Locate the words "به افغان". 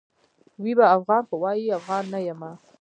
0.77-1.21